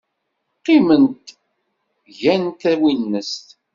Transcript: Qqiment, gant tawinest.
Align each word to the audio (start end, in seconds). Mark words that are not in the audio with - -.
Qqiment, 0.57 1.25
gant 2.19 2.49
tawinest. 2.61 3.45